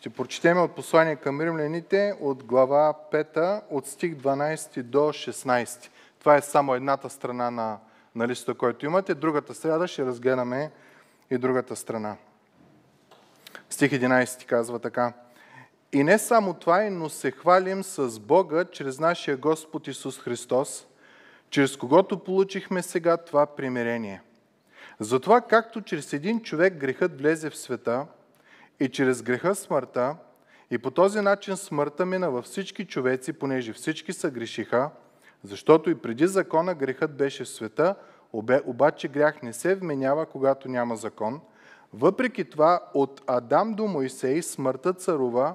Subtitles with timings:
[0.00, 5.88] Ще прочетем от послание към римляните от глава 5, от стих 12 до 16.
[6.20, 7.78] Това е само едната страна на,
[8.14, 9.14] на листа, който имате.
[9.14, 10.70] Другата среда ще разгледаме
[11.30, 12.16] и другата страна.
[13.70, 15.12] Стих 11 казва така.
[15.92, 20.86] И не само това, но се хвалим с Бога чрез нашия Господ Исус Христос,
[21.50, 24.22] чрез когото получихме сега това примирение.
[25.00, 28.06] Затова, както чрез един човек грехът влезе в света
[28.80, 30.16] и чрез греха смъртта,
[30.70, 34.90] и по този начин смъртта мина във всички човеци, понеже всички са грешиха,
[35.44, 37.94] защото и преди закона грехът беше в света,
[38.66, 41.40] обаче грях не се вменява, когато няма закон.
[41.92, 45.54] Въпреки това, от Адам до Моисей смъртта царува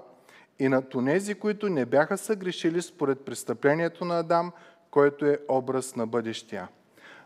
[0.60, 4.52] и на тонези, които не бяха съгрешили според престъплението на Адам,
[4.92, 6.68] който е образ на бъдещия.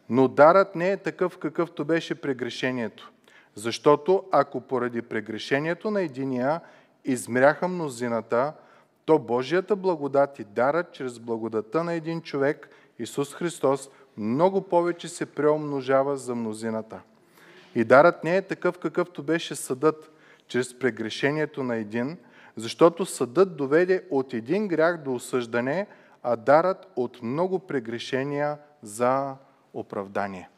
[0.09, 3.12] Но дарът не е такъв, какъвто беше прегрешението.
[3.58, 6.62] Защото ако поради прегрешението на единия
[7.06, 8.54] измряха мнозината,
[9.06, 15.26] то Божията благодат и дарът чрез благодата на един човек, Исус Христос, много повече се
[15.26, 17.02] преумножава за мнозината.
[17.76, 20.12] И дарът не е такъв, какъвто беше съдът
[20.48, 22.18] чрез прегрешението на един,
[22.56, 25.88] защото съдът доведе от един грях до осъждане,
[26.24, 29.36] а дарът от много прегрешения за
[29.74, 30.50] оправдание.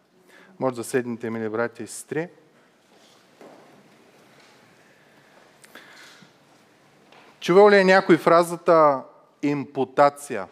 [0.59, 2.29] Може да седнете, мили братя и сестри.
[7.49, 9.01] Чувал ли е някой фразата
[9.41, 10.47] импутация?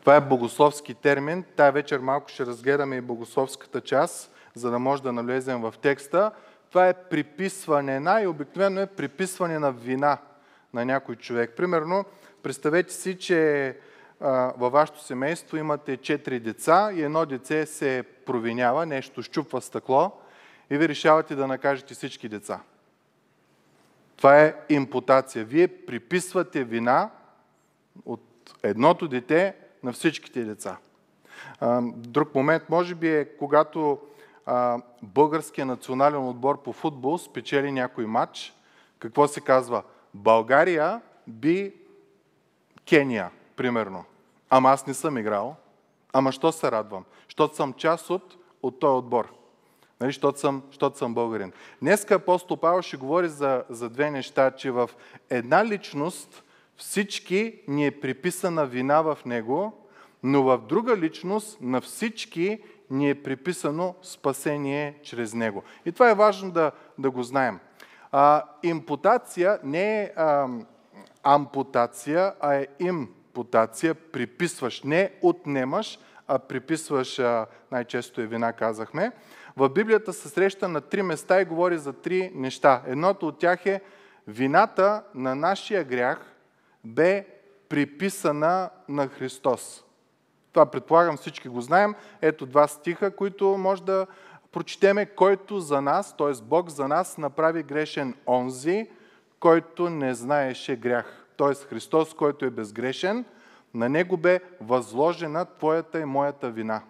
[0.00, 1.44] Това е богословски термин.
[1.56, 6.30] Тая вечер малко ще разгледаме и богословската част, за да може да навлезем в текста.
[6.70, 10.18] Това е приписване, най-обикновено е приписване на вина
[10.74, 11.52] на някой човек.
[11.56, 12.04] Примерно,
[12.42, 13.76] представете си, че
[14.56, 20.12] във вашето семейство имате четири деца и едно деце се провинява, нещо щупва стъкло
[20.70, 22.60] и ви решавате да накажете всички деца.
[24.16, 25.44] Това е импутация.
[25.44, 27.10] Вие приписвате вина
[28.06, 30.76] от едното дете на всичките деца.
[31.82, 33.98] Друг момент може би е когато
[35.02, 38.54] българския национален отбор по футбол спечели някой матч.
[38.98, 39.82] Какво се казва?
[40.14, 41.74] България би
[42.88, 44.04] Кения, примерно.
[44.50, 45.56] Ама аз не съм играл.
[46.12, 47.04] Ама що се радвам?
[47.28, 49.34] Щото съм част от, от този отбор.
[50.00, 51.52] Нали, щото, съм, щото съм българин.
[51.82, 54.90] Днеска апостол Павел ще говори за, за две неща, че в
[55.30, 56.44] една личност
[56.76, 59.88] всички ни е приписана вина в него,
[60.22, 65.62] но в друга личност на всички ни е приписано спасение чрез него.
[65.84, 67.60] И това е важно да, да го знаем.
[68.12, 70.48] А, импутация не е а,
[71.22, 73.94] ампутация, а е импутация.
[73.94, 77.20] Приписваш, не отнемаш, а приписваш,
[77.72, 79.12] най-често е вина, казахме.
[79.56, 82.82] В Библията се среща на три места и говори за три неща.
[82.86, 83.80] Едното от тях е
[84.26, 86.34] вината на нашия грях
[86.84, 87.26] бе
[87.68, 89.84] приписана на Христос.
[90.52, 91.94] Това предполагам всички го знаем.
[92.22, 94.06] Ето два стиха, които може да
[94.52, 96.32] прочетеме, който за нас, т.е.
[96.42, 98.88] Бог за нас направи грешен онзи,
[99.40, 101.26] който не знаеше грях.
[101.36, 101.54] Т.е.
[101.54, 103.24] Христос, който е безгрешен,
[103.74, 106.82] на него бе възложена твоята и моята вина.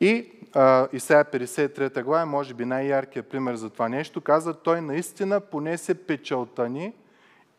[0.00, 5.40] И а, Исаия 53 глава, може би най-яркият пример за това нещо, каза, той наистина
[5.40, 6.92] понесе печалта ни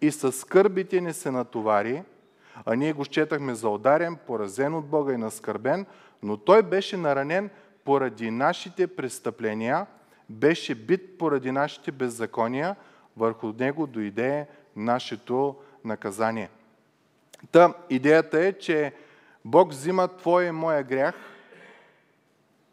[0.02, 2.04] и със скърбите ни се натовари,
[2.66, 5.86] а ние го счетахме за ударен, поразен от Бога и наскърбен,
[6.24, 7.50] но той беше наранен
[7.86, 9.86] поради нашите престъпления,
[10.30, 12.76] беше бит поради нашите беззакония,
[13.18, 16.50] върху него дойде нашето наказание.
[17.52, 18.94] Та, идеята е, че
[19.46, 21.16] Бог взима твоя и моя грях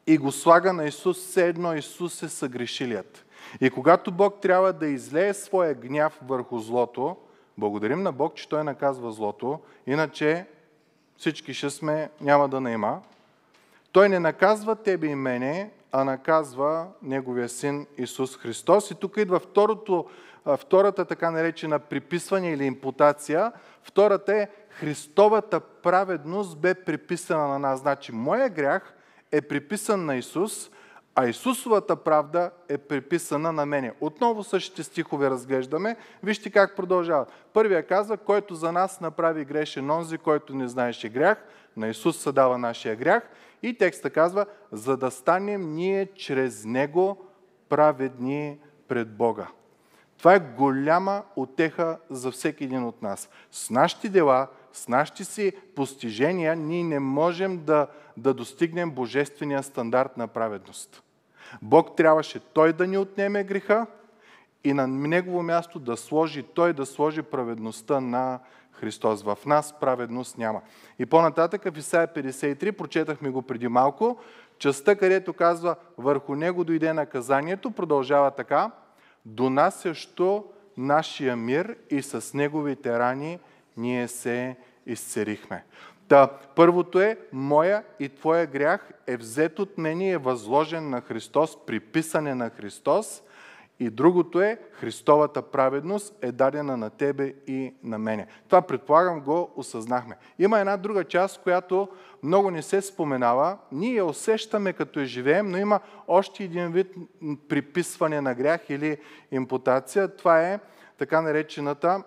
[0.08, 3.26] и го слага на Исус, все едно Исус е съгрешилият.
[3.60, 7.16] И когато Бог трябва да излее своя гняв върху злото,
[7.58, 10.46] Благодарим на Бог, че Той наказва злото, иначе
[11.16, 13.00] всички ще сме, няма да наима.
[13.92, 18.90] Той не наказва тебе и мене, а наказва Неговия Син Исус Христос.
[18.90, 20.06] И тук идва второто,
[20.56, 23.52] втората така наречена приписване или импутация.
[23.82, 27.80] Втората е Христовата праведност бе приписана на нас.
[27.80, 28.94] Значи, моя грях
[29.32, 30.70] е приписан на Исус,
[31.14, 33.92] а Исусовата правда е приписана на мене.
[34.00, 35.96] Отново същите стихове разглеждаме.
[36.22, 37.26] Вижте как продължава.
[37.52, 41.44] Първия казва, който за нас направи грешен онзи, който не знаеше грях.
[41.76, 43.30] На Исус се дава нашия грях.
[43.62, 47.26] И текста казва, за да станем ние чрез Него
[47.68, 48.58] праведни
[48.88, 49.46] пред Бога.
[50.18, 53.28] Това е голяма отеха за всеки един от нас.
[53.50, 54.46] С нашите дела,
[54.78, 57.86] с нашите си постижения, ние не можем да,
[58.16, 61.02] да достигнем божествения стандарт на праведност.
[61.62, 63.86] Бог трябваше Той да ни отнеме греха
[64.64, 68.40] и на негово място да сложи, той да сложи праведността на
[68.72, 69.22] Христос.
[69.22, 70.60] В нас праведност няма.
[70.98, 74.18] И по-нататък в Исаия 53, прочетахме го преди малко,
[74.58, 78.70] частта, където казва върху него дойде наказанието, продължава така,
[79.24, 80.44] донасящо
[80.76, 83.38] нашия мир и с неговите рани
[83.78, 84.56] ние се
[84.88, 85.64] изцерихме.
[86.08, 91.00] Та, първото е, моя и твоя грях е взет от мен и е възложен на
[91.00, 93.22] Христос, приписане на Христос.
[93.80, 98.26] И другото е, Христовата праведност е дадена на тебе и на мене.
[98.48, 100.16] Това предполагам го осъзнахме.
[100.38, 101.88] Има една друга част, която
[102.22, 103.58] много не се споменава.
[103.72, 106.94] Ние я усещаме като я живеем, но има още един вид
[107.48, 108.96] приписване на грях или
[109.30, 110.16] импутация.
[110.16, 110.60] Това е
[110.98, 112.02] така наречената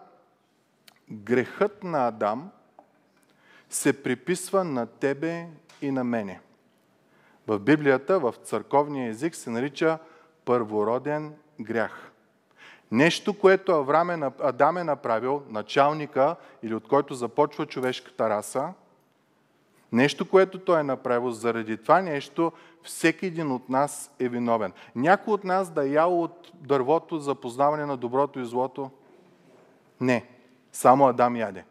[1.12, 2.51] грехът на Адам
[3.71, 5.47] се приписва на тебе
[5.81, 6.39] и на мене.
[7.47, 9.97] В Библията, в църковния език се нарича
[10.45, 12.12] първороден грях.
[12.91, 18.73] Нещо, което е, Адам е направил, началника или от който започва човешката раса,
[19.91, 22.51] нещо, което той е направил, заради това нещо
[22.83, 24.73] всеки един от нас е виновен.
[24.95, 28.91] Някой от нас да е ял от дървото за познаване на доброто и злото?
[30.01, 30.25] Не.
[30.71, 31.63] Само Адам яде.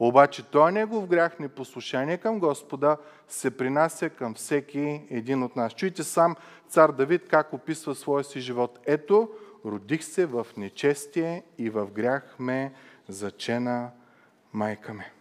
[0.00, 2.96] Обаче той негов грях, непослушание към Господа,
[3.28, 5.74] се принася към всеки един от нас.
[5.74, 6.36] Чуйте сам
[6.68, 8.78] цар Давид как описва своя си живот.
[8.86, 9.30] Ето,
[9.64, 12.72] родих се в нечестие и в грях ме
[13.08, 13.90] зачена
[14.52, 15.12] майка ме.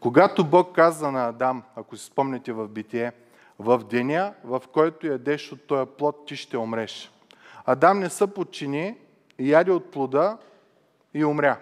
[0.00, 3.12] Когато Бог каза на Адам, ако си спомняте в битие,
[3.58, 7.12] в деня, в който ядеш от този плод, ти ще умреш.
[7.64, 8.96] Адам не се подчини
[9.38, 10.38] яде от плода
[11.14, 11.58] и умря.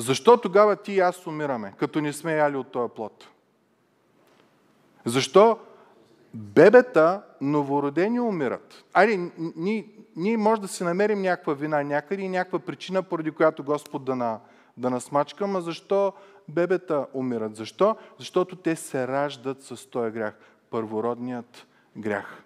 [0.00, 3.28] Защо тогава ти и аз умираме, като не сме яли от този плод?
[5.04, 5.58] Защо
[6.34, 8.84] бебета новородени умират?
[8.92, 9.86] Айде, ние,
[10.16, 14.16] ние може да си намерим някаква вина някъде и някаква причина, поради която Господ да,
[14.16, 14.40] на,
[14.76, 16.12] да насмачка, но защо
[16.48, 17.56] бебета умират?
[17.56, 17.96] Защо?
[18.18, 20.34] Защото те се раждат с този грях.
[20.70, 21.66] Първородният
[21.96, 22.42] грях.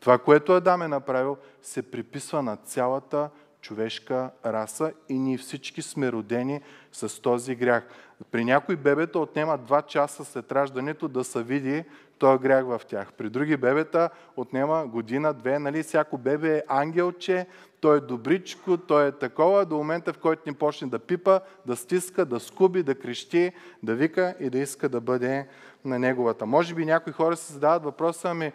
[0.00, 3.30] Това, което Адам е направил, се приписва на цялата
[3.60, 6.60] човешка раса и ние всички сме родени
[6.92, 7.88] с този грях.
[8.30, 11.84] При някои бебета отнема 2 часа след раждането да се види
[12.18, 13.12] този грях в тях.
[13.12, 15.58] При други бебета отнема година, две.
[15.58, 15.82] Нали?
[15.82, 17.46] Всяко бебе е ангелче,
[17.80, 21.76] той е добричко, той е такова, до момента в който ни почне да пипа, да
[21.76, 23.52] стиска, да скуби, да крещи,
[23.82, 25.48] да вика и да иска да бъде
[25.84, 26.46] на неговата.
[26.46, 28.52] Може би някои хора се задават въпроса, ами,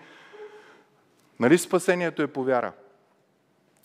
[1.40, 2.72] нали спасението е по вяра?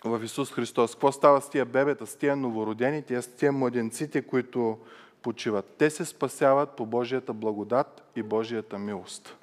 [0.04, 0.94] В Исус Христос.
[0.94, 4.78] Какво става с тия бебета, с тия новородени, с тия младенците, които
[5.22, 5.74] почиват?
[5.78, 9.36] Те се спасяват по Божията благодат и Божията милост.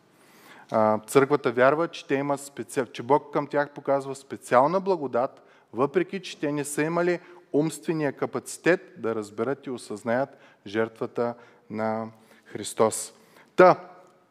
[1.07, 2.85] Църквата вярва, че, те имат специал...
[2.85, 5.41] че Бог към тях показва специална благодат,
[5.73, 7.19] въпреки че те не са имали
[7.53, 10.29] умствения капацитет да разберат и осъзнаят
[10.65, 11.33] жертвата
[11.69, 12.07] на
[12.45, 13.13] Христос.
[13.55, 13.75] Та,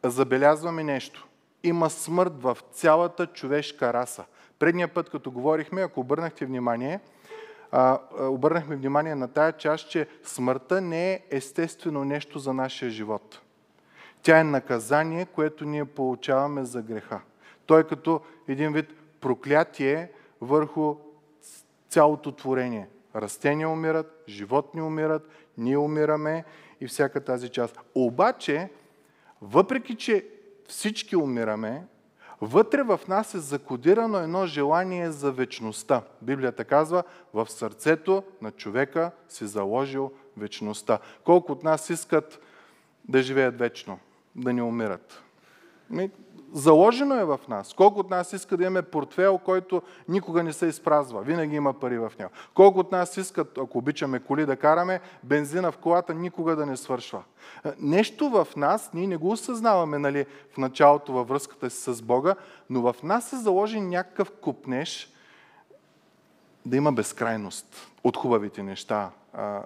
[0.03, 1.27] забелязваме нещо.
[1.63, 4.25] Има смърт в цялата човешка раса–
[4.59, 6.99] Предния път, като говорихме, ако обърнахте внимание,
[8.19, 13.41] обърнахме внимание на тая част, че смъртта не е естествено нещо за нашия живот.
[14.21, 17.21] Тя е наказание, което ние получаваме за греха.
[17.65, 20.11] Той е като един вид проклятие
[20.41, 20.95] върху
[21.89, 22.87] цялото творение.
[23.15, 26.43] Растения умират, животни умират, ние умираме
[26.81, 27.79] и всяка тази част.
[27.95, 28.69] Обаче,
[29.41, 30.25] въпреки че
[30.67, 31.83] всички умираме,
[32.41, 36.01] Вътре в нас е закодирано едно желание за вечността.
[36.21, 37.03] Библията казва,
[37.33, 40.99] в сърцето на човека си заложил вечността.
[41.23, 42.39] Колко от нас искат
[43.07, 43.99] да живеят вечно,
[44.35, 45.23] да не умират?
[46.53, 47.73] Заложено е в нас.
[47.73, 51.21] Колко от нас иска да имаме портфел, който никога не се изпразва.
[51.21, 52.31] Винаги има пари в него.
[52.53, 56.77] Колко от нас искат, ако обичаме коли да караме, бензина в колата никога да не
[56.77, 57.23] свършва.
[57.65, 62.01] Е, нещо в нас, ние не го осъзнаваме нали, в началото във връзката си с
[62.01, 62.35] Бога,
[62.69, 65.13] но в нас е заложен някакъв купнеж
[66.65, 69.09] да има безкрайност от хубавите неща,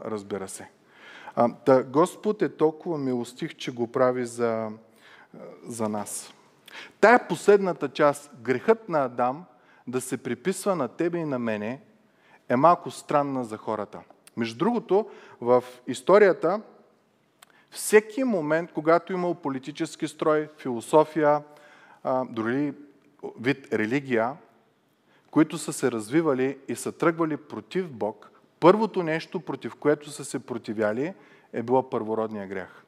[0.05, 0.69] разбира се.
[1.85, 4.69] Господ е толкова милостив, че го прави за,
[5.67, 6.33] за нас.
[7.01, 9.45] Тая последната част, грехът на Адам,
[9.87, 11.81] да се приписва на тебе и на мене,
[12.49, 13.99] е малко странна за хората.
[14.37, 15.09] Между другото,
[15.41, 16.61] в историята,
[17.71, 21.43] всеки момент, когато имал политически строй, философия,
[22.29, 22.73] дори
[23.39, 24.33] вид религия,
[25.31, 30.39] които са се развивали и са тръгвали против Бог, първото нещо, против което са се
[30.39, 31.13] противяли,
[31.53, 32.85] е било първородния грях.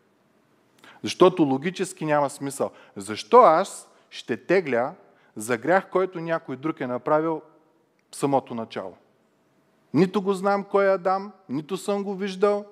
[1.04, 2.72] Защото логически няма смисъл.
[2.96, 4.94] Защо аз ще тегля
[5.36, 7.42] за грях, който някой друг е направил
[8.12, 8.96] в самото начало.
[9.94, 12.66] Нито го знам кой е Адам, нито съм го виждал.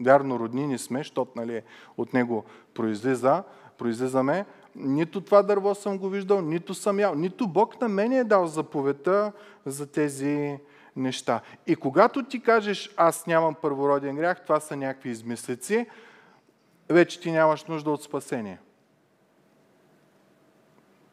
[0.00, 1.62] Вярно, роднини сме, защото нали,
[1.96, 3.42] от него произлиза,
[3.78, 4.46] произлизаме.
[4.76, 7.14] Нито това дърво съм го виждал, нито съм ял.
[7.14, 9.32] Нито Бог на мен е дал заповедта
[9.66, 10.58] за тези
[10.96, 11.40] неща.
[11.66, 15.86] И когато ти кажеш, аз нямам първороден грях, това са някакви измислици,
[16.92, 18.58] вече ти нямаш нужда от спасение.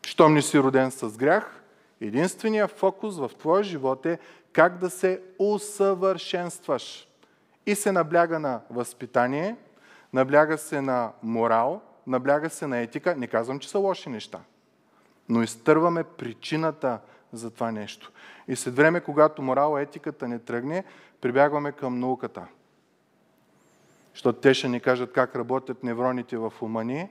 [0.05, 1.63] Щом не си роден с грях,
[2.01, 4.19] единственият фокус в твоя живот е
[4.53, 7.07] как да се усъвършенстваш.
[7.65, 9.55] И се набляга на възпитание,
[10.13, 13.15] набляга се на морал, набляга се на етика.
[13.15, 14.39] Не казвам, че са лоши неща,
[15.29, 16.99] но изтърваме причината
[17.33, 18.11] за това нещо.
[18.47, 20.83] И след време, когато морал, етиката не тръгне,
[21.21, 22.47] прибягваме към науката.
[24.13, 27.09] Защото те ще ни кажат как работят невроните в ума ни.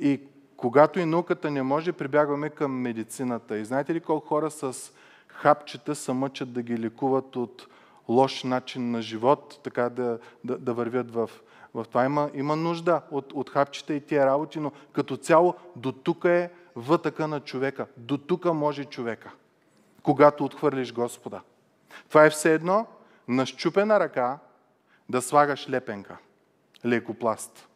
[0.00, 0.20] И
[0.56, 3.58] когато и науката не може, прибягваме към медицината.
[3.58, 4.92] И знаете ли колко хора с
[5.28, 7.66] хапчета се мъчат да ги лекуват от
[8.08, 11.30] лош начин на живот, така да, да, да вървят в,
[11.74, 12.04] в това.
[12.04, 16.50] Има, има нужда от, от хапчета и тия работи, но като цяло до тук е
[16.76, 17.86] вътъка на човека.
[17.96, 19.30] До тук може човека,
[20.02, 21.40] когато отхвърлиш Господа.
[22.08, 22.86] Това е все едно
[23.28, 24.38] на щупена ръка
[25.08, 26.16] да слагаш лепенка,
[26.84, 27.68] лекопласт.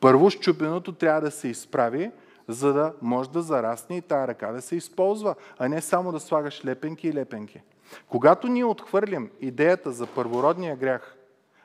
[0.00, 2.10] Първо щупеното трябва да се изправи,
[2.48, 6.20] за да може да зарасне и тая ръка да се използва, а не само да
[6.20, 7.60] слагаш лепенки и лепенки.
[8.08, 11.16] Когато ние отхвърлим идеята за първородния грях,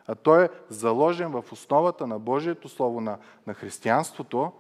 [0.08, 4.52] а той е заложен в основата на Божието Слово на, на християнството,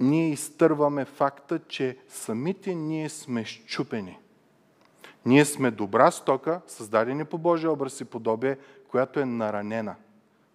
[0.00, 4.18] ние изтърваме факта, че самите ние сме щупени.
[5.26, 8.58] Ние сме добра стока, създадени по Божия образ и подобие,
[8.90, 9.94] която е наранена.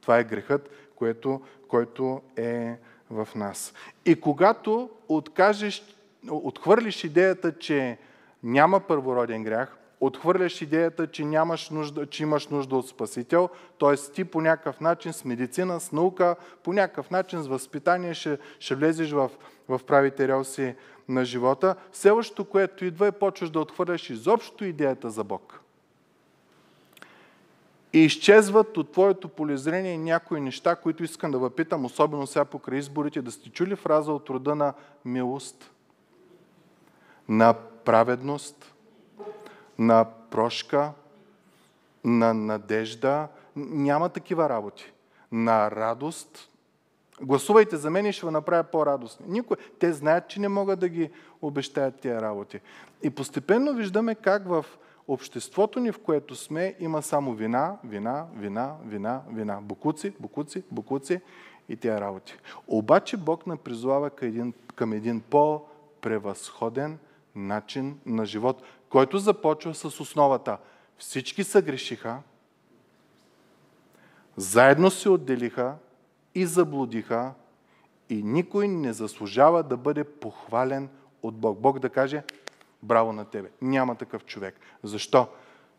[0.03, 2.75] Това е грехът, което, който е
[3.09, 3.73] в нас.
[4.05, 5.83] И когато откажеш,
[6.29, 7.97] отхвърлиш идеята, че
[8.43, 13.95] няма първороден грях, отхвърляш идеята, че, нямаш нужда, че имаш нужда от Спасител, т.е.
[14.13, 18.75] ти по някакъв начин с медицина, с наука, по някакъв начин с възпитание ще, ще
[18.75, 19.31] влезеш в,
[19.69, 20.75] в правите релси
[21.09, 21.75] на живота.
[21.91, 25.62] Следващото, което идва е почваш да отхвърляш изобщо идеята за Бог.
[27.93, 33.31] Изчезват от твоето полезрение някои неща, които искам да въпитам, особено сега покрай изборите, да
[33.31, 34.73] сте чули фраза от рода на
[35.05, 35.71] милост,
[37.29, 37.53] на
[37.85, 38.73] праведност,
[39.77, 40.91] на прошка,
[42.03, 43.27] на надежда.
[43.55, 44.91] Няма такива работи.
[45.31, 46.49] На радост.
[47.21, 49.25] Гласувайте за мен и ще ви направя по-радостни.
[49.29, 49.57] Никой.
[49.79, 51.09] Те знаят, че не могат да ги
[51.41, 52.59] обещаят тия работи.
[53.03, 54.65] И постепенно виждаме как в
[55.07, 59.59] обществото ни, в което сме, има само вина, вина, вина, вина, вина.
[59.61, 61.21] Букуци, букуци, букуци
[61.69, 62.37] и тия работи.
[62.67, 66.97] Обаче Бог не призовава към един, към един по-превъзходен
[67.35, 70.57] начин на живот, който започва с основата.
[70.97, 72.21] Всички са грешиха,
[74.37, 75.75] заедно се отделиха
[76.35, 77.33] и заблудиха
[78.09, 80.89] и никой не заслужава да бъде похвален
[81.23, 81.59] от Бог.
[81.59, 82.23] Бог да каже,
[82.83, 83.49] браво на тебе.
[83.61, 84.59] Няма такъв човек.
[84.83, 85.27] Защо?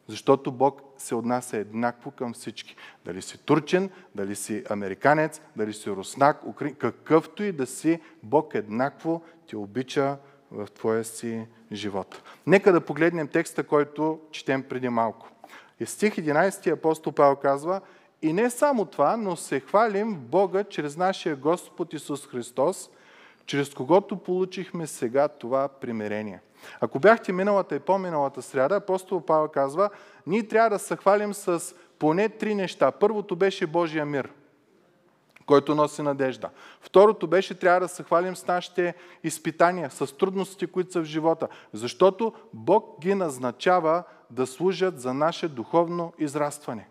[0.09, 2.77] Защото Бог се отнася еднакво към всички.
[3.05, 8.55] Дали си турчен, дали си американец, дали си руснак, украин, какъвто и да си, Бог
[8.55, 10.17] еднакво те обича
[10.51, 12.23] в твоя си живот.
[12.47, 15.29] Нека да погледнем текста, който четем преди малко.
[15.81, 17.81] И стих 11 апостол Павел казва,
[18.23, 22.91] и не само това, но се хвалим Бога чрез нашия Господ Исус Христос,
[23.47, 26.41] чрез когото получихме сега това примирение.
[26.81, 29.91] Ако бяхте миналата и по-миналата сряда, апостол Павел казва,
[30.27, 32.91] ние трябва да се хвалим с поне три неща.
[32.91, 34.31] Първото беше Божия мир–
[35.47, 36.51] който носи надежда.
[36.81, 41.49] Второто беше, трябва да се хвалим с нашите изпитания, с трудностите, които са в живота,
[41.73, 46.89] защото Бог ги назначава да служат за наше духовно израстване.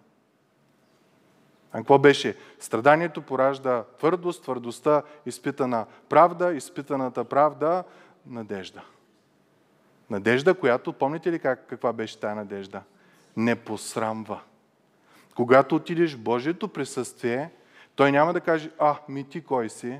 [1.73, 2.37] А какво беше?
[2.59, 7.83] Страданието поражда твърдост, твърдостта изпитана правда, изпитаната правда
[8.25, 8.81] надежда.
[10.09, 12.81] Надежда, която, помните ли как, каква беше тая надежда?
[13.37, 14.41] Не посрамва.
[15.35, 17.49] Когато отидеш в Божието присъствие,
[17.95, 19.99] той няма да каже, а, ми ти кой си?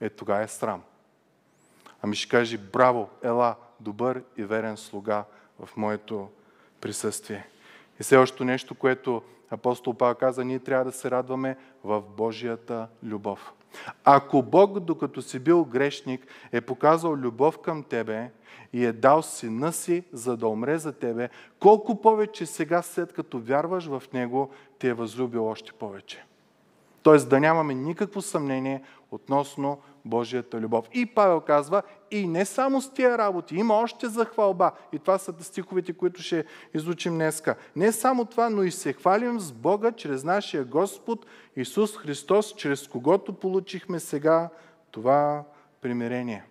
[0.00, 0.82] Е, тогава е срам.
[2.02, 5.24] Ами ще каже, браво, ела, добър и верен слуга
[5.58, 6.28] в моето
[6.80, 7.46] присъствие.
[8.00, 13.52] И следващото нещо, което апостол Павел каза, ние трябва да се радваме в Божията любов.
[14.04, 18.30] Ако Бог, докато си бил грешник, е показал любов към тебе
[18.72, 21.28] и е дал сина си, за да умре за тебе,
[21.60, 26.24] колко повече сега, след като вярваш в Него, те е възлюбил още повече.
[27.02, 27.16] Т.е.
[27.16, 30.88] да нямаме никакво съмнение относно Божията любов.
[30.92, 34.72] И Павел казва, и не само с тия работи, има още за хвалба.
[34.92, 36.44] И това са стиховете, които ще
[36.74, 37.56] изучим днеска.
[37.76, 42.88] Не само това, но и се хвалим с Бога чрез нашия Господ Исус Христос, чрез
[42.88, 44.48] когото получихме сега
[44.90, 45.44] това
[45.80, 46.44] примирение.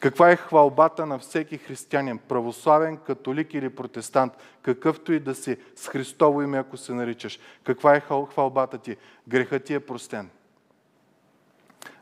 [0.00, 5.88] Каква е хвалбата на всеки християнин, православен, католик или протестант, какъвто и да си с
[5.88, 7.38] Христово име, ако се наричаш?
[7.64, 8.96] Каква е хвалбата ти?
[9.28, 10.30] Грехът ти е простен.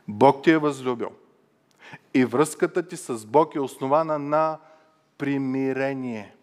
[0.07, 1.09] Бог ти е възлюбил.
[2.13, 4.57] И връзката ти с Бог е основана на
[5.17, 6.35] примирение.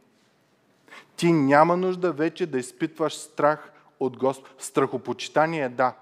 [1.17, 4.63] Ти няма нужда вече да изпитваш страх от Господ.
[4.63, 5.95] Страхопочитание, да.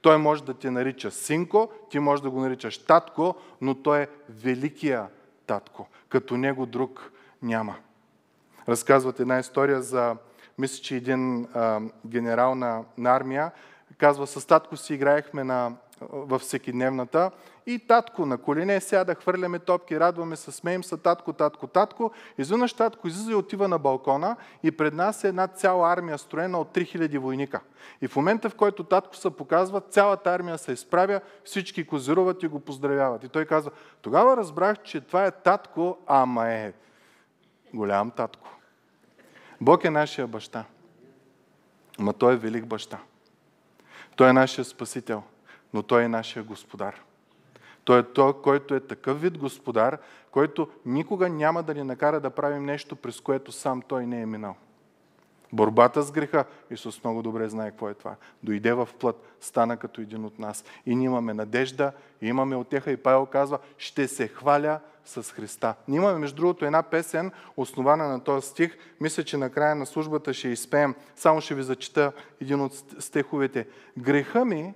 [0.00, 4.08] Той може да те нарича синко, ти може да го наричаш татко, но той е
[4.28, 5.06] великия
[5.46, 5.86] татко.
[6.08, 7.12] Като него друг
[7.42, 7.76] няма.
[8.68, 10.16] Разказват една история за,
[10.58, 13.50] мисля, че един а, генерал на, на армия,
[13.98, 17.30] казва, с татко си играехме на в всекидневната.
[17.66, 22.10] И татко на колене сяда, хвърляме топки, радваме се, смеем се, татко, татко, татко.
[22.38, 26.60] Изведнъж татко излиза и отива на балкона и пред нас е една цяла армия, строена
[26.60, 27.60] от 3000 войника.
[28.02, 32.48] И в момента, в който татко се показва, цялата армия се изправя, всички козируват и
[32.48, 33.24] го поздравяват.
[33.24, 33.70] И той казва,
[34.02, 36.72] тогава разбрах, че това е татко, ама е
[37.74, 38.48] голям татко.
[39.60, 40.64] Бог е нашия баща.
[41.98, 42.98] Ма той е велик баща.
[44.16, 45.22] Той е нашия спасител
[45.74, 47.02] но Той е нашия Господар.
[47.84, 49.98] Той е той, който е такъв вид Господар,
[50.30, 54.26] който никога няма да ни накара да правим нещо, през което сам Той не е
[54.26, 54.56] минал.
[55.52, 58.16] Борбата с греха, Исус много добре знае какво е това.
[58.42, 60.64] Дойде в плът, стана като един от нас.
[60.86, 62.90] И ние имаме надежда, и имаме отеха.
[62.90, 65.74] И Павел казва, ще се хваля с Христа.
[65.88, 68.76] Ние имаме, между другото, една песен, основана на този стих.
[69.00, 70.94] Мисля, че на края на службата ще изпеем.
[71.16, 73.66] Само ще ви зачита един от стиховете.
[73.98, 74.74] Греха ми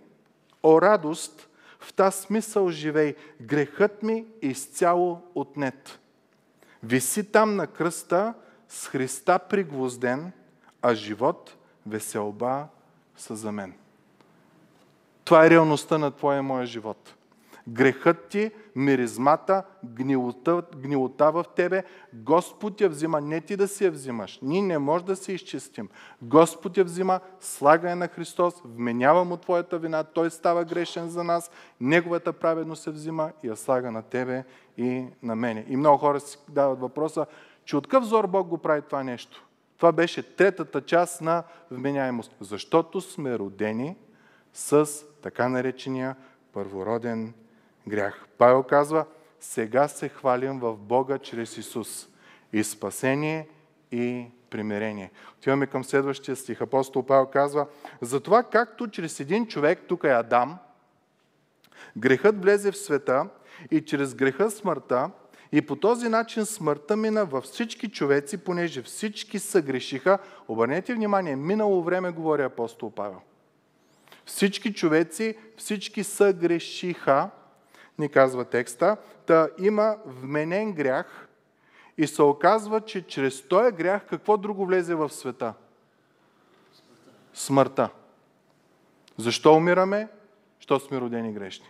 [0.63, 1.49] О радост,
[1.81, 6.01] в та смисъл живей, грехът ми изцяло отнет.
[6.83, 8.35] Виси там на кръста,
[8.69, 10.33] с Христа пригвозден,
[10.83, 12.67] а живот, веселба
[13.17, 13.75] са за мен.
[15.25, 17.15] Това е реалността на твоя моя живот.
[17.69, 23.91] Грехът ти, миризмата, гнилота, гнилота в тебе, Господ я взима, не ти да си я
[23.91, 24.39] взимаш.
[24.43, 25.89] Ние не може да се изчистим.
[26.23, 31.25] Господ я взима, слага я на Христос, вменява му твоята вина, Той става грешен за
[31.25, 34.45] нас, Неговата праведност се взима и я слага на тебе
[34.77, 35.65] и на мене.
[35.69, 37.27] И много хора си дават въпроса,
[37.65, 39.47] че от къв зор Бог го прави това нещо?
[39.77, 42.37] Това беше третата част на вменяемост.
[42.41, 43.97] Защото сме родени
[44.53, 44.89] с
[45.23, 46.17] така наречения
[46.53, 47.35] първороден
[47.89, 48.27] грях.
[48.39, 49.07] Павел казва,
[49.41, 52.09] сега се хвалим в Бога чрез Исус.
[52.53, 53.49] И спасение,
[53.93, 55.11] и примирение.
[55.39, 56.61] Отиваме към следващия стих.
[56.61, 57.67] Апостол Павел казва,
[58.01, 60.59] затова както чрез един човек, тук е Адам,
[61.97, 63.29] грехът влезе в света
[63.71, 65.11] и чрез греха смъртта,
[65.53, 70.19] и по този начин смъртта мина във всички човеци, понеже всички са грешиха.
[70.49, 73.21] Обърнете внимание, минало време говори апостол Павел.
[74.27, 77.31] Всички човеци, всички са грешиха,
[77.99, 81.29] ни казва текста, да има вменен грях
[81.99, 85.55] и се оказва, че чрез този грях какво друго влезе в света?
[87.35, 87.89] Смъртта.
[89.19, 90.09] Защо умираме?
[90.61, 91.67] Що сме родени грешни.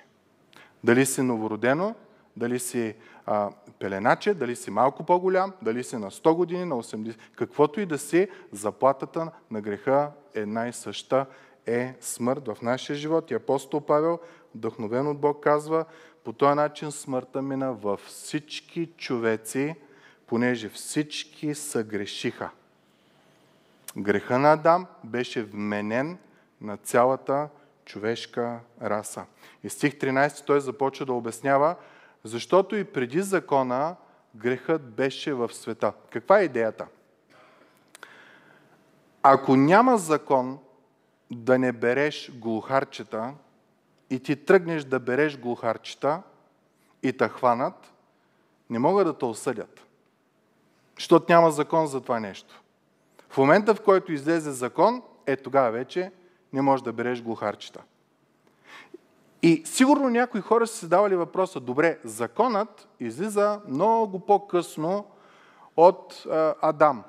[0.85, 1.95] Дали си новородено,
[2.37, 2.95] дали си
[3.27, 7.87] а, пеленаче, дали си малко по-голям, дали си на 100 години, на 80, каквото и
[7.87, 11.27] да си, заплатата на греха една и съща
[11.67, 13.31] е смърт в нашия живот.
[13.31, 14.19] И апостол Павел,
[14.55, 15.85] вдъхновен от Бог, казва,
[16.25, 19.75] по този начин смъртта мина във всички човеци,
[20.27, 22.51] понеже всички съгрешиха.
[23.97, 26.19] Греха на Адам беше вменен
[26.61, 27.49] на цялата
[27.85, 29.25] човешка раса.
[29.65, 31.77] И стих 13 той започва да обяснява,
[32.25, 33.97] защото и преди закона
[34.35, 35.93] грехът беше в света.
[36.11, 36.87] Каква е идеята?
[39.23, 40.59] Ако няма закон
[41.31, 43.35] да не береш глухарчета,
[44.13, 46.23] и ти тръгнеш да береш глухарчета
[47.03, 47.93] и те хванат,
[48.71, 49.87] не могат да те осъдят.
[50.99, 52.63] Защото няма закон за това нещо.
[53.29, 56.13] В момента, в който излезе закон, е тогава вече
[56.53, 57.83] не можеш да береш глухарчета.
[59.43, 65.07] И сигурно някои хора са си давали въпроса, добре, законът излиза много по-късно
[65.77, 67.05] от а, Адам.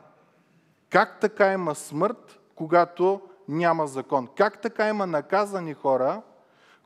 [0.89, 4.27] Как така има смърт, когато няма закон?
[4.35, 6.21] Как така има наказани хора,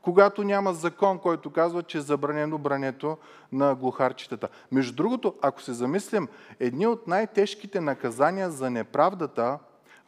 [0.08, 3.18] когато няма закон, който казва, че е забранено брането
[3.52, 4.48] на глухарчетата.
[4.72, 6.28] Между другото, ако се замислим,
[6.60, 9.58] едни от най-тежките наказания за неправдата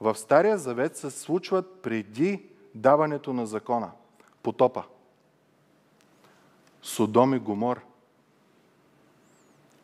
[0.01, 2.43] в Стария Завет се случват преди
[2.75, 3.91] даването на закона.
[4.43, 4.85] Потопа.
[6.83, 7.81] Содом и Гомор.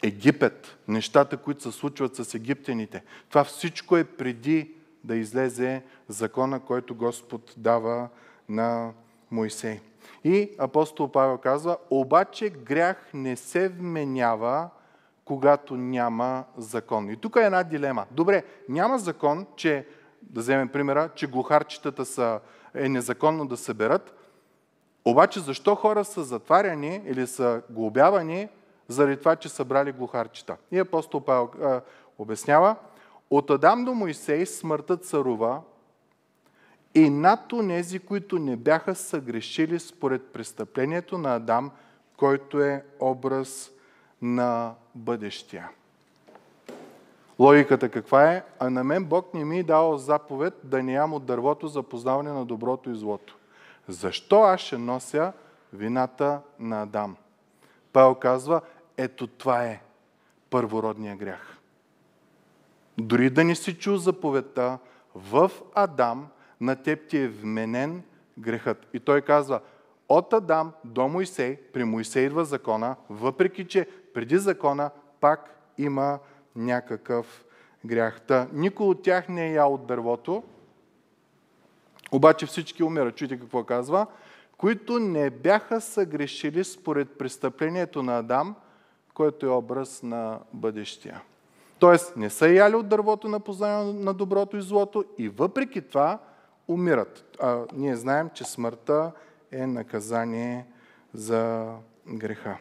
[0.02, 3.02] Египет, нещата, които се случват с египтяните.
[3.28, 4.74] Това всичко е преди
[5.04, 8.08] да излезе закона, който Господ дава
[8.48, 8.92] на
[9.30, 9.80] Моисей.
[10.24, 14.68] И апостол Павел казва, обаче грях не се вменява,
[15.24, 17.10] когато няма закон.
[17.10, 18.06] И тук е една дилема.
[18.10, 19.86] Добре, няма закон, че,
[20.22, 22.40] да вземем примера, че глухарчетата са,
[22.74, 24.14] е незаконно да съберат,
[25.04, 28.48] обаче защо хора са затваряни или са глобявани
[28.88, 30.56] заради това, че са брали глухарчета?
[30.70, 31.80] И апостол Павел а,
[32.18, 32.76] обяснява,
[33.30, 35.60] от Адам до Моисей смъртта царува
[36.96, 41.70] и над онези, които не бяха съгрешили според престъплението на Адам,
[42.16, 43.70] който е образ
[44.22, 45.68] на бъдещия.
[47.38, 48.44] Логиката каква е?
[48.58, 51.82] А на мен Бог не ми е дал заповед да не ям от дървото за
[51.82, 53.36] познаване на доброто и злото.
[53.88, 55.32] Защо аз ще нося
[55.72, 57.16] вината на Адам?
[57.92, 58.60] Павел казва,
[58.96, 59.82] ето това е
[60.50, 61.58] първородния грях.
[62.98, 64.78] Дори да не си чул заповедта,
[65.14, 66.28] в Адам
[66.60, 68.02] на теб ти е вменен
[68.38, 68.86] грехът.
[68.92, 69.60] И той казва,
[70.08, 74.90] от Адам до Моисей, при Моисей идва закона, въпреки че преди закона
[75.20, 76.18] пак има
[76.56, 77.44] някакъв
[77.84, 78.20] грях.
[78.20, 80.42] Та, никой от тях не е ял от дървото,
[82.12, 83.16] обаче всички умират.
[83.16, 84.06] Чуйте какво казва.
[84.58, 88.54] Които не бяха съгрешили според престъплението на Адам,
[89.14, 91.22] който е образ на бъдещия.
[91.78, 96.18] Тоест, не са яли от дървото на познание на доброто и злото и въпреки това
[96.68, 97.36] умират.
[97.40, 99.12] А ние знаем, че смъртта
[99.52, 100.66] е наказание
[101.14, 101.72] за
[102.08, 102.58] греха.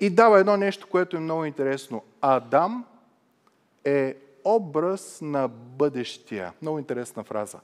[0.00, 2.02] И дава едно нещо, което е много интересно.
[2.20, 2.84] Адам
[3.84, 6.52] е образ на бъдещия.
[6.62, 7.58] Много интересна фраза.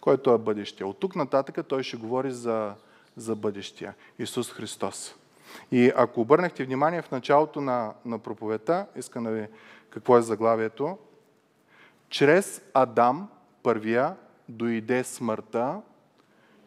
[0.00, 0.86] Който е бъдещия?
[0.86, 2.74] От тук нататък той ще говори за,
[3.16, 3.94] за бъдещия.
[4.18, 5.14] Исус Христос.
[5.72, 9.46] И ако обърнахте внимание в началото на, на проповета, искам да ви
[9.90, 10.98] какво е заглавието,
[12.08, 13.28] чрез Адам,
[13.62, 14.16] първия,
[14.48, 15.80] дойде смъртта,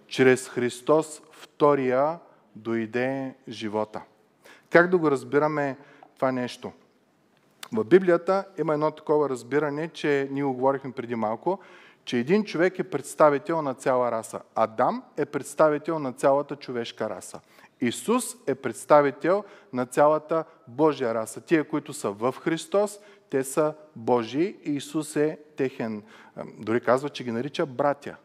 [0.07, 2.19] чрез Христос, втория,
[2.55, 4.01] дойде живота.
[4.69, 5.77] Как да го разбираме
[6.15, 6.71] това нещо?
[7.73, 11.59] В Библията има едно такова разбиране, че ние го говорихме преди малко,
[12.05, 14.39] че един човек е представител на цяла раса.
[14.55, 17.39] Адам е представител на цялата човешка раса.
[17.81, 21.41] Исус е представител на цялата Божия раса.
[21.41, 26.03] Тие, които са в Христос, те са Божии и Исус е техен.
[26.57, 28.15] Дори казва, че ги нарича братя.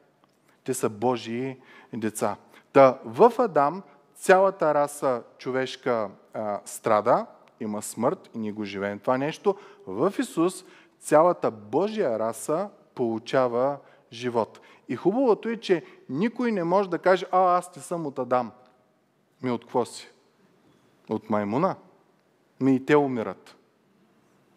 [0.64, 1.57] Те са Божии
[1.92, 2.37] деца.
[2.73, 3.83] Та в Адам
[4.14, 7.27] цялата раса човешка а, страда,
[7.61, 9.57] има смърт и ние го живеем това нещо.
[9.87, 10.64] В Исус
[10.99, 13.79] цялата Божия раса получава
[14.12, 14.61] живот.
[14.88, 18.53] И хубавото е, че никой не може да каже, а, аз не съм от Адам.
[19.42, 20.11] Ми от какво си?
[21.09, 21.77] От маймуна?
[22.61, 23.57] Ми и те умират.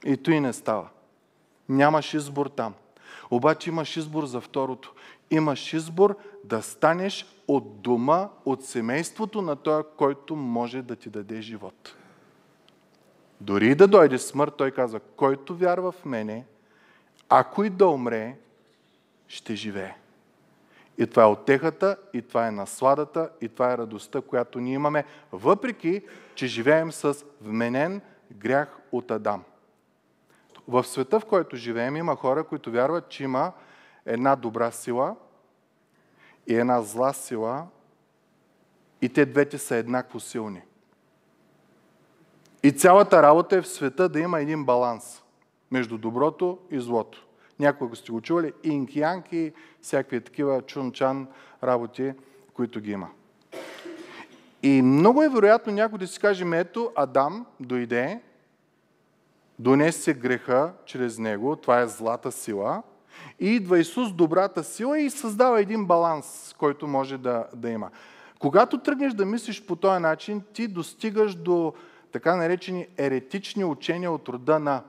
[0.06, 0.90] И той не става.
[1.70, 2.74] Нямаш избор там.
[3.32, 4.94] Обаче имаш избор за второто.
[5.32, 11.42] Имаш избор да станеш от дома, от семейството на този, който може да ти даде
[11.42, 11.96] живот.
[13.42, 16.46] Дори да дойде смърт, той каза, който вярва в мене,
[17.30, 18.38] ако и да умре,
[19.28, 19.96] ще живее.
[21.00, 25.06] И това е отехата, и това е насладата, и това е радостта, която ние имаме,
[25.32, 26.02] въпреки,
[26.36, 29.44] че живеем с вменен грях от Адам.
[30.68, 33.52] В света, в който живеем, има хора, които вярват, че има
[34.06, 35.16] една добра сила
[36.48, 37.68] и една зла сила
[39.02, 40.62] и те двете са еднакво силни.
[42.64, 45.24] И цялата работа е в света да има един баланс
[45.72, 47.26] между доброто и злото.
[47.60, 48.96] Някой го сте го чували, инк
[49.32, 51.28] и всякакви такива чунчан
[51.64, 52.14] работи,
[52.54, 53.10] които ги има.
[54.64, 58.22] И много е вероятно някой да си каже, ето Адам дойде,
[59.60, 62.84] донесе греха чрез него, това е злата сила,
[63.40, 67.90] и идва Исус, добрата сила и създава един баланс, който може да, да има.
[68.40, 71.74] Когато тръгнеш да мислиш по този начин, ти достигаш до
[72.12, 74.84] така наречени еретични учения от рода на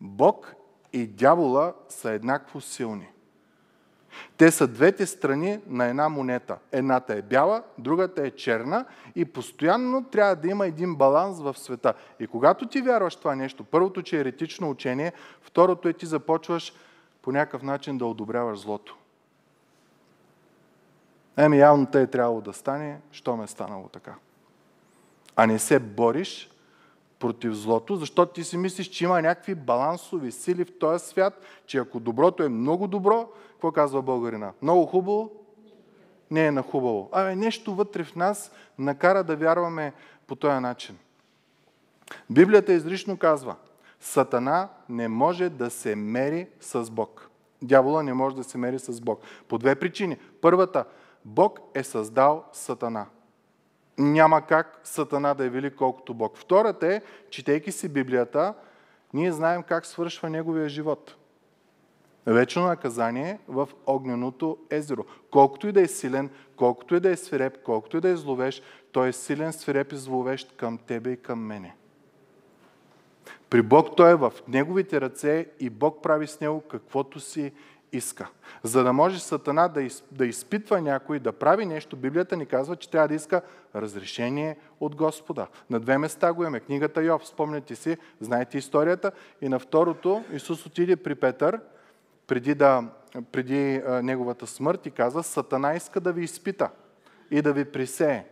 [0.00, 0.54] Бог
[0.96, 3.08] и дявола са еднакво силни.
[4.36, 6.58] Те са двете страни на една монета.
[6.72, 11.94] Едната е бяла, другата е черна и постоянно трябва да има един баланс в света.
[12.20, 16.72] И когато ти вярваш това нещо, първото, че е еретично учение, второто е ти започваш
[17.22, 18.96] по някакъв начин да одобряваш злото.
[21.36, 24.14] Еми, явно те е трябвало да стане, що ме е станало така.
[25.36, 26.50] А не се бориш
[27.18, 31.78] против злото, защото ти си мислиш, че има някакви балансови сили в този свят, че
[31.78, 34.52] ако доброто е много добро, какво казва българина?
[34.62, 35.30] Много хубаво?
[36.30, 37.08] не е нахубаво.
[37.12, 39.92] Абе, нещо вътре в нас накара да вярваме
[40.26, 40.98] по този начин.
[42.30, 43.56] Библията изрично казва,
[44.00, 47.30] Сатана не може да се мери с Бог.
[47.62, 49.20] Дявола не може да се мери с Бог.
[49.48, 50.18] По две причини.
[50.40, 50.84] Първата,
[51.24, 53.06] Бог е създал Сатана.
[53.98, 56.36] Няма как Сатана да е велик колкото Бог.
[56.36, 58.54] Втората е, четейки си Библията,
[59.14, 61.16] ние знаем как свършва неговия живот.
[62.26, 65.04] Вечно наказание в огненото езеро.
[65.30, 68.62] Колкото и да е силен, колкото и да е свиреп, колкото и да е зловещ,
[68.92, 71.74] той е силен, свиреп и зловещ към тебе и към мене.
[73.50, 77.52] При Бог той е в неговите ръце и Бог прави с него каквото си
[77.92, 78.28] иска.
[78.62, 82.76] За да може Сатана да, из, да изпитва някой, да прави нещо, Библията ни казва,
[82.76, 83.42] че трябва да иска
[83.74, 85.46] разрешение от Господа.
[85.70, 86.60] На две места го имаме.
[86.60, 89.12] Книгата Йов, спомняте си, знаете историята.
[89.40, 91.60] И на второто Исус отиде при Петър,
[92.26, 92.84] преди, да,
[93.32, 96.70] преди а, неговата смърт и каза, Сатана иска да ви изпита
[97.30, 98.24] и да ви присее.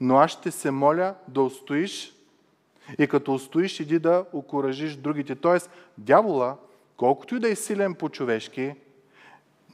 [0.00, 2.16] Но аз ще се моля да устоиш
[2.98, 5.34] и като устоиш, иди да окоръжиш другите.
[5.34, 6.56] Тоест, дявола,
[6.96, 8.74] колкото и да е силен по-човешки,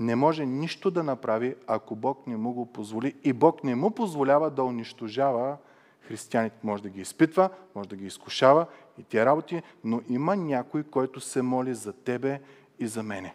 [0.01, 3.15] не може нищо да направи, ако Бог не му го позволи.
[3.25, 5.57] И Бог не му позволява да унищожава
[6.01, 6.57] християните.
[6.63, 8.67] Може да ги изпитва, може да ги изкушава
[8.99, 12.41] и тия работи, но има някой, който се моли за тебе
[12.79, 13.35] и за мене.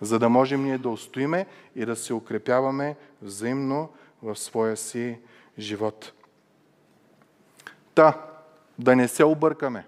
[0.00, 3.88] За да можем ние да устоиме и да се укрепяваме взаимно
[4.22, 5.18] в своя си
[5.58, 6.12] живот.
[7.94, 8.26] Та,
[8.78, 9.86] да не се объркаме.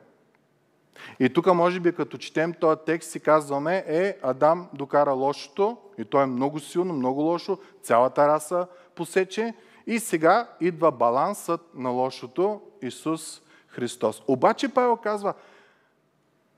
[1.20, 6.04] И тук, може би, като четем този текст, си казваме, е, Адам докара лошото, и
[6.04, 9.54] то е много силно, много лошо, цялата раса посече,
[9.86, 14.22] и сега идва балансът на лошото Исус Христос.
[14.28, 15.34] Обаче Павел казва,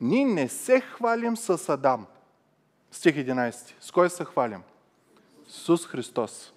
[0.00, 2.06] ние не се хвалим с Адам.
[2.92, 3.74] Стих 11.
[3.80, 4.62] С кой се хвалим?
[5.48, 6.52] Исус Христос.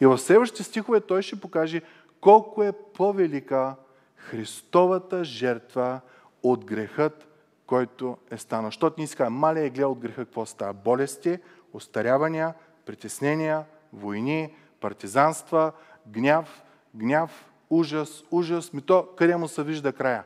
[0.00, 1.82] И в следващите стихове той ще покаже
[2.20, 3.74] колко е по-велика
[4.16, 6.00] Христовата жертва
[6.44, 7.28] от грехът,
[7.66, 8.68] който е станал.
[8.68, 10.72] Защото ни иска, маля е гледа от греха какво става.
[10.72, 11.38] Болести,
[11.72, 12.54] остарявания,
[12.86, 15.72] притеснения, войни, партизанства,
[16.06, 16.62] гняв,
[16.94, 18.72] гняв, ужас, ужас.
[18.72, 20.24] Ми то, къде му се вижда края?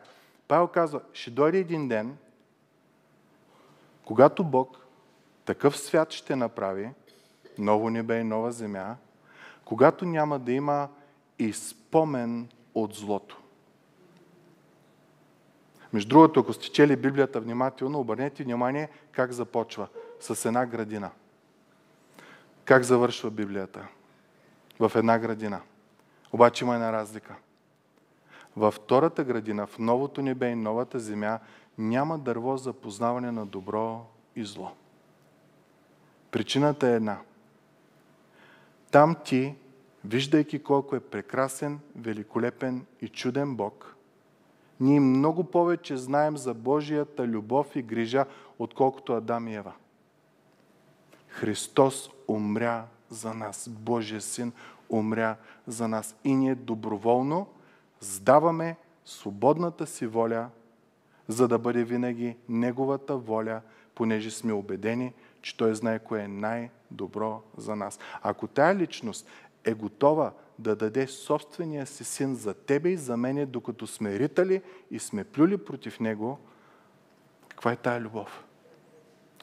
[0.48, 2.16] Павел казва, ще дойде един ден,
[4.04, 4.78] когато Бог
[5.44, 6.90] такъв свят ще направи,
[7.58, 8.96] ново небе и нова земя,
[9.64, 10.88] когато няма да има
[11.38, 13.40] и спомен от злото.
[15.92, 19.88] Между другото, ако сте чели Библията внимателно, обърнете внимание как започва.
[20.20, 21.10] С една градина.
[22.64, 23.88] Как завършва Библията?
[24.80, 25.60] В една градина.
[26.32, 27.34] Обаче има една разлика.
[28.56, 31.38] Във втората градина, в новото небе и новата земя,
[31.78, 34.72] няма дърво за познаване на добро и зло.
[36.30, 37.18] Причината е една.
[38.90, 39.54] Там ти,
[40.04, 43.94] виждайки колко е прекрасен, великолепен и чуден Бог–
[44.80, 48.24] ние много повече знаем за Божията любов и грижа,
[48.58, 49.72] отколкото Адам и Ева.
[51.28, 53.68] Христос умря за нас.
[53.68, 54.52] Божия син
[54.88, 55.36] умря
[55.66, 56.16] за нас.
[56.24, 57.46] И ние доброволно
[58.00, 60.48] сдаваме свободната си воля,
[61.28, 63.60] за да бъде винаги Неговата воля,
[63.94, 65.12] понеже сме убедени,
[65.42, 67.98] че Той знае кое е най-добро за нас.
[68.22, 69.26] Ако тая личност
[69.64, 74.62] е готова да даде собствения си син за тебе и за мене, докато сме ритали
[74.90, 76.38] и сме плюли против него,
[77.48, 78.44] каква е тая любов?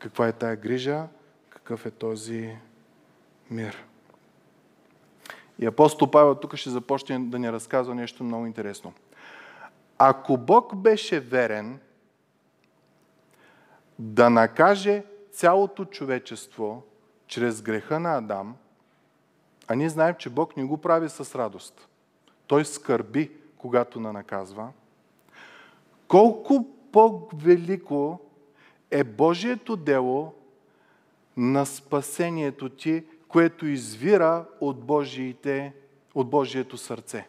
[0.02, 1.08] Каква е тая грижа?
[1.50, 2.58] Какъв е този
[3.52, 3.86] мир?
[5.60, 8.94] И апостол Павел тук ще започне да ни разказва нещо много интересно.
[9.98, 11.80] Ако Бог беше верен
[14.00, 16.84] да накаже цялото човечество
[17.28, 18.56] чрез греха на Адам–
[19.68, 21.88] а ние знаем, че Бог не го прави с радост.
[22.48, 24.70] Той скърби, когато на наказва.
[26.08, 28.20] Колко по-велико
[28.92, 30.34] е Божието дело
[31.38, 35.74] на спасението ти, което извира от, Божиите,
[36.16, 37.28] от Божието сърце.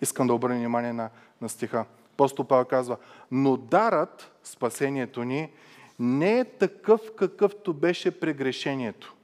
[0.00, 1.84] Искам да обърна внимание на, на стиха.
[2.14, 2.96] Апостол казва,
[3.30, 5.50] но дарът, спасението ни,
[5.98, 9.15] не е такъв, какъвто беше прегрешението.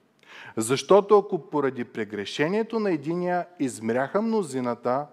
[0.56, 5.06] Защото ако поради прегрешението на единия измряха мнозината,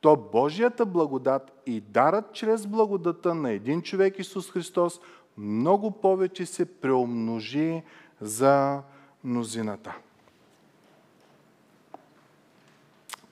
[0.00, 5.00] то Божията благодат и дарът чрез благодата на един човек Исус Христос
[5.38, 7.82] много повече се преумножи
[8.20, 8.82] за
[9.24, 9.94] мнозината.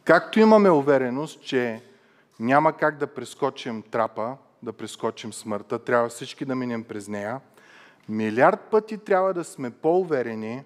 [0.04, 1.82] Както имаме увереност, че
[2.40, 7.40] няма как да прескочим трапа, да прескочим смъртта, трябва всички да минем през нея,
[8.08, 10.62] милиард пъти трябва да сме по-уверени,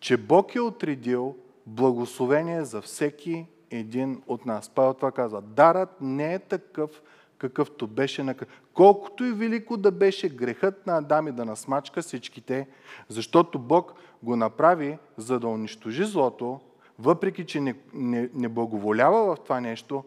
[0.00, 4.68] че Бог е отредил благословение за всеки един от нас.
[4.68, 5.42] Павел това казва.
[5.42, 7.02] Дарът не е такъв,
[7.38, 8.34] какъвто беше на...
[8.74, 12.68] Колкото и велико да беше грехът на Адам и да насмачка всичките,
[13.08, 16.60] защото Бог го направи, за да унищожи злото,
[16.98, 20.04] въпреки че не, не, не благоволява в това нещо,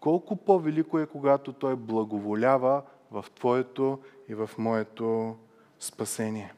[0.00, 5.36] колко по-велико е, когато Той благоволява в Твоето и в моето
[5.80, 6.52] спасение.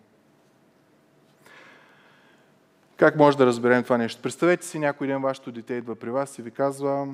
[2.99, 4.23] Как може да разберем това нещо?
[4.23, 7.09] Представете си, някой ден вашето дете идва при вас и ви казва,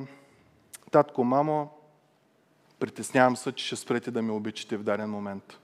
[0.90, 1.70] татко, мамо,
[2.78, 5.58] притеснявам се, че ще спрете да ме обичате в даден момент.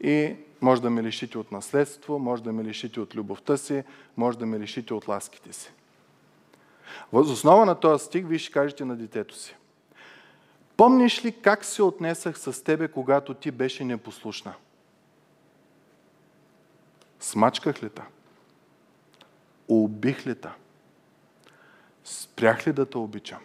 [0.00, 3.84] И може да ме лишите от наследство, може да ме лишите от любовта си,
[4.16, 5.72] може да ме лишите от ласките си.
[7.12, 9.56] Въз основа на този стих вие ще кажете на детето си.
[10.76, 14.54] Помниш ли как се отнесах с тебе, когато ти беше непослушна?
[17.20, 18.02] Смачках ли те?
[19.68, 20.48] Убих ли те?
[22.04, 23.40] Спрях ли да те обичам?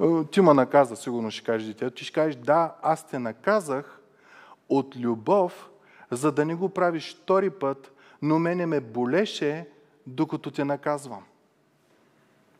[0.00, 1.96] Е, ти ме наказа, сигурно ще кажеш детето.
[1.96, 4.00] Ти ще кажеш, да, аз те наказах
[4.68, 5.70] от любов,
[6.10, 9.68] за да не го правиш втори път, но мене ме болеше,
[10.06, 11.22] докато те наказвам.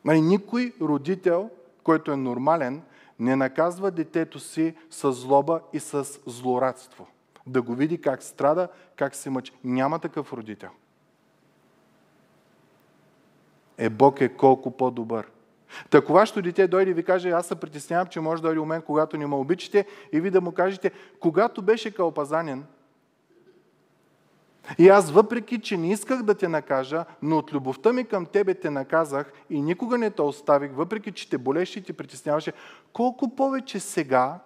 [0.05, 1.51] Май, никой родител,
[1.83, 2.83] който е нормален,
[3.19, 7.07] не наказва детето си с злоба и с злорадство.
[7.47, 9.53] Да го види как страда, как се мъчи.
[9.65, 10.71] Няма такъв родител.
[13.83, 15.27] Е, Бог е колко по-добър.
[15.91, 18.65] Тако вашето дете дойде и ви каже, аз се притеснявам, че може да дойде у
[18.65, 20.91] мен, когато не ме обичате, и ви да му кажете,
[21.21, 22.65] когато беше кълпазанен,
[24.79, 28.55] и аз въпреки, че не исках да те накажа, но от любовта ми към тебе
[28.55, 32.53] те наказах и никога не те оставих, въпреки, че те болеше и те притесняваше,
[32.93, 34.39] колко повече сега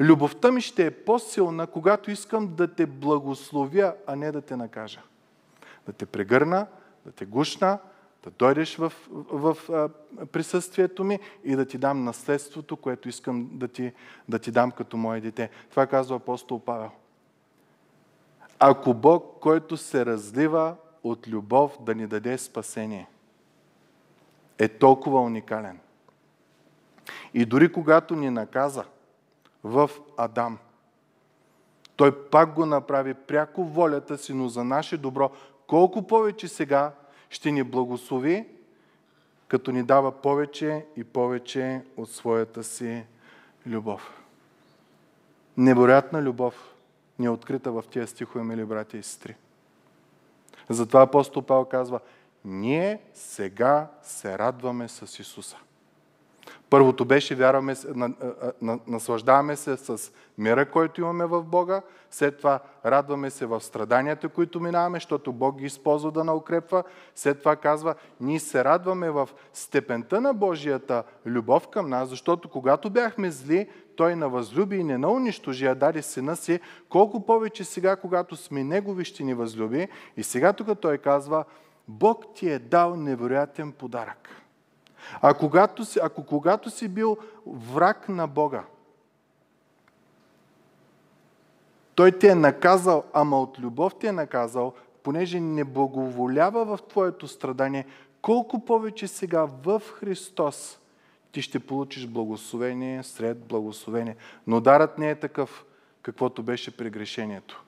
[0.00, 5.00] любовта ми ще е по-силна, когато искам да те благословя, а не да те накажа.
[5.86, 6.66] Да те прегърна,
[7.06, 7.78] да те гушна,
[8.26, 9.88] да дойдеш в, в, в
[10.32, 13.92] присъствието ми и да ти дам наследството, което искам да ти,
[14.28, 15.50] да ти дам като мое дете.
[15.70, 16.90] Това казва апостол Павел.
[18.58, 23.08] Ако Бог, който се разлива от любов да ни даде спасение,
[24.58, 25.78] е толкова уникален.
[27.34, 28.84] И дори когато ни наказа
[29.64, 30.58] в Адам,
[31.96, 35.30] той пак го направи пряко волята си, но за наше добро.
[35.66, 36.92] Колко повече сега
[37.36, 38.46] ще ни благослови,
[39.48, 43.04] като ни дава повече и повече от своята си
[43.66, 44.22] любов.
[45.56, 46.74] Невероятна любов
[47.18, 49.34] ни е открита в тия стихове, мили брати и сестри.
[50.68, 52.00] Затова апостол Павел казва,
[52.44, 55.56] ние сега се радваме с Исуса.
[56.70, 57.74] Първото беше, вярваме,
[58.86, 61.82] наслаждаваме се с мира, който имаме в Бога.
[62.10, 66.82] След това радваме се в страданията, които минаваме, защото Бог ги използва да наукрепва.
[67.14, 72.90] След това казва, ние се радваме в степента на Божията любов към нас, защото когато
[72.90, 77.64] бяхме зли, Той на възлюби и не на унищожи, а даде сина си, колко повече
[77.64, 79.88] сега, когато сме Негови, ще ни възлюби.
[80.16, 81.44] И сега тук Той казва,
[81.88, 84.45] Бог ти е дал невероятен подарък.
[85.22, 87.16] А когато си, ако когато си бил
[87.46, 88.64] враг на Бога,
[91.96, 97.28] Той те е наказал, ама от любов те е наказал, понеже не благоволява в твоето
[97.28, 97.86] страдание,
[98.22, 100.78] колко повече сега в Христос
[101.32, 104.16] ти ще получиш благословение сред благословение.
[104.46, 105.64] Но дарът не е такъв,
[106.02, 107.64] каквото беше прегрешението.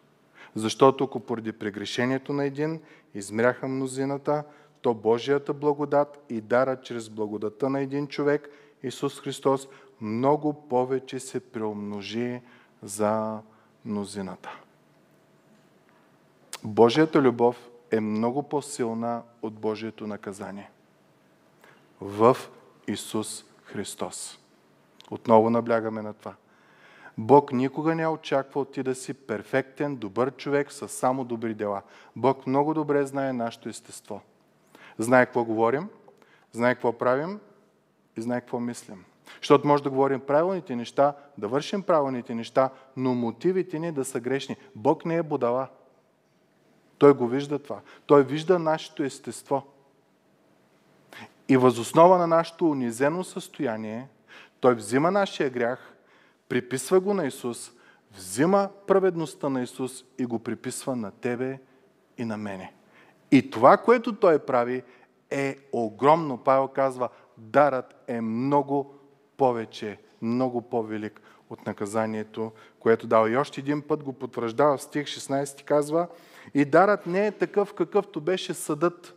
[0.55, 2.81] Защото ако поради прегрешението на един
[3.14, 4.44] измряха мнозината,
[4.88, 8.48] то Божията благодат и дара чрез благодата на един човек,
[8.83, 9.68] Исус Христос,
[10.01, 12.40] много повече се преумножи
[12.83, 13.38] за
[13.85, 14.51] мнозината.
[16.64, 20.70] Божията любов е много по-силна от Божието наказание.
[22.01, 22.37] В
[22.87, 24.38] Исус Христос.
[25.11, 26.35] Отново наблягаме на това.
[27.18, 31.83] Бог никога не очаква от ти да си перфектен, добър човек с само добри дела.
[32.16, 34.20] Бог много добре знае нашето естество–
[34.98, 35.88] знае какво говорим,
[36.52, 37.40] знае какво правим
[38.16, 39.04] и знае какво мислим.
[39.40, 44.20] Защото може да говорим правилните неща, да вършим правилните неща, но мотивите ни да са
[44.20, 44.56] грешни.
[44.75, 45.68] Бог не е будала.
[46.98, 47.81] Той го вижда това.
[48.06, 49.66] Той вижда нашето естество.
[51.48, 54.08] И възоснова на нашето унизено състояние,
[54.60, 55.94] той взима нашия грях,
[56.48, 57.73] приписва го на Исус,
[58.16, 61.58] взима праведността на Исус и го приписва на тебе
[62.18, 62.73] и на мене.
[63.31, 64.83] И това, което той прави,
[65.31, 66.38] е огромно.
[66.38, 68.94] Павел казва, дарът е много
[69.37, 71.20] повече, много по-велик
[71.50, 73.31] от наказанието, което дава.
[73.31, 76.08] И още един път го потвърждава в стих 16 казва,
[76.54, 79.14] и дарът не е такъв, какъвто беше съдът.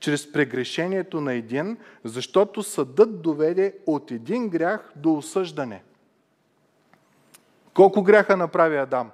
[0.00, 5.82] чрез прегрешението на един, защото съдът доведе от един грях до осъждане.
[7.74, 9.10] Колко гряха направи Адам?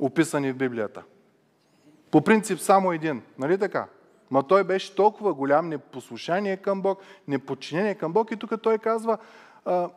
[0.00, 1.02] Описани в Библията.
[2.10, 3.86] По принцип само един, нали така?
[4.30, 9.18] Ма той беше толкова голям непослушание към Бог, неподчинение към Бог и тук той казва
[9.64, 9.90] а,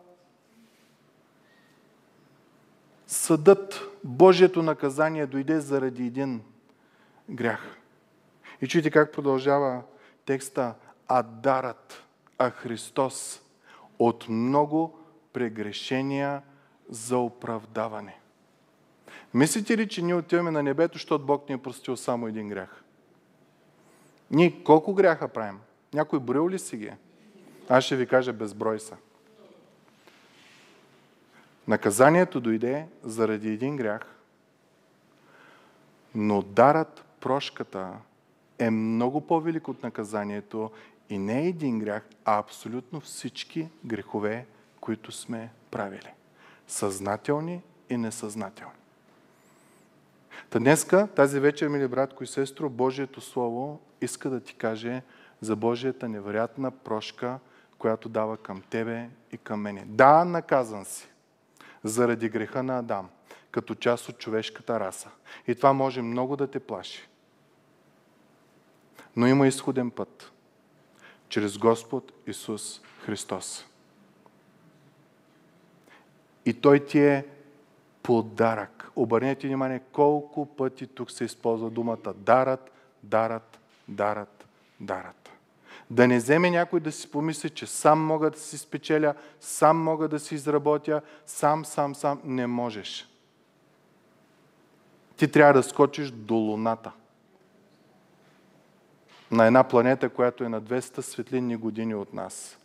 [3.08, 6.42] съдът, Божието наказание дойде заради един
[7.30, 7.78] грях.
[8.62, 9.82] И чуйте как продължава
[10.26, 10.76] текста.
[11.08, 12.04] А дарът,
[12.38, 13.42] а Христос
[14.00, 15.00] от много
[15.34, 16.42] прегрешения
[16.90, 18.19] за оправдаване.
[19.34, 22.84] Мислите ли, че ние отиваме на небето, защото Бог ни е простил само един грях?
[24.32, 25.60] Ние колко гряха правим?
[25.94, 26.92] Някой броил ли си ги?
[27.70, 28.98] Аз ще ви кажа безброй са.
[31.68, 34.16] Наказанието дойде заради един грях,
[36.16, 37.92] но дарът, прошката
[38.60, 40.72] е много по-велик от наказанието
[41.10, 44.46] и не е един грях, а абсолютно всички грехове,
[44.82, 46.14] които сме правили.
[46.68, 48.79] Съзнателни и несъзнателни.
[50.50, 55.02] Та днеска, тази вечер, мили братко и сестро, Божието Слово иска да ти каже
[55.42, 57.40] за Божията невероятна прошка,
[57.78, 59.86] която дава към тебе и към мене.
[59.88, 61.10] Да, наказан си
[61.84, 63.10] заради греха на Адам,
[63.52, 65.10] като част от човешката раса.
[65.48, 67.10] И това може много да те плаши.
[69.16, 70.32] Но има изходен път.
[71.30, 73.66] Чрез Господ Исус Христос.
[76.46, 77.26] И Той ти е
[78.04, 78.79] подарък.
[79.00, 82.72] Обърнете внимание колко пъти тук се използва думата дарат,
[83.04, 84.48] дарат, дарат,
[84.80, 85.30] дарат.
[85.90, 90.08] Да не вземе някой да си помисли, че сам мога да си спечеля, сам мога
[90.08, 92.22] да си изработя, сам, сам, сам.
[92.24, 93.10] Не можеш.
[95.18, 96.92] Ти трябва да скочиш до Луната.
[99.32, 102.58] На една планета, която е на 200 светлинни години от нас.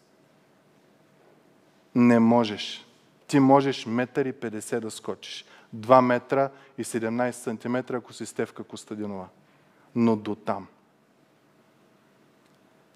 [1.94, 2.86] Не можеш.
[3.26, 5.44] Ти можеш метър и 50 да скочиш.
[5.74, 9.28] 2 метра и 17 сантиметра, ако си Стевка Костадинова.
[9.94, 10.66] Но до там.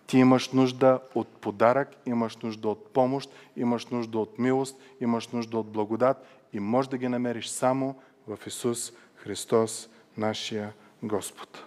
[0.07, 5.59] Ти имаш нужда от подарък, имаш нужда от помощ, имаш нужда от милост, имаш нужда
[5.59, 7.95] от благодат и можеш да ги намериш само
[8.27, 10.73] в Исус Христос, нашия
[11.03, 11.65] Господ.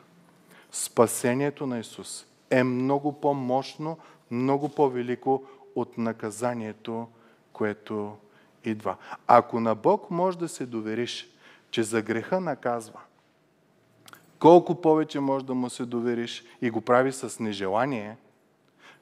[0.71, 3.97] Спасението на Исус е много по-мощно,
[4.31, 5.43] много по-велико
[5.75, 7.07] от наказанието,
[7.53, 8.17] което
[8.65, 8.95] идва.
[9.27, 11.27] Ако на Бог може да се довериш,
[11.71, 12.99] че за греха наказва,
[14.39, 18.17] колко повече може да му се довериш и го прави с нежелание,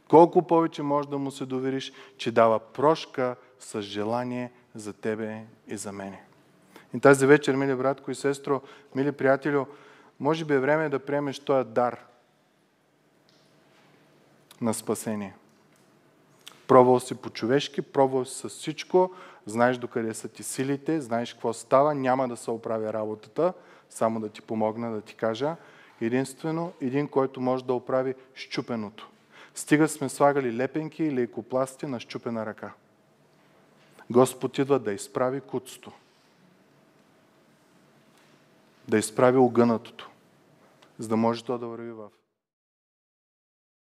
[0.09, 5.77] колко повече може да му се довериш, че дава прошка с желание за тебе и
[5.77, 6.23] за мене.
[6.93, 8.61] И тази вечер, мили братко и сестро,
[8.95, 9.65] мили приятелю,
[10.19, 12.05] може би е време да приемеш този дар
[14.61, 15.35] на спасение.
[16.67, 19.11] Пробвал си по-човешки, пробвал си с всичко,
[19.49, 23.53] знаеш докъде са ти силите, знаеш какво става, няма да се оправя работата,
[23.89, 25.55] само да ти помогна да ти кажа.
[26.01, 29.09] Единствено, един, който може да оправи щупеното.
[29.55, 32.73] Стига сме слагали лепенки или екопласти на щупена ръка.
[34.09, 35.91] Господ идва да изправи куцото.
[38.87, 40.09] Да изправи огънатото,
[40.99, 42.09] за да може то да върви в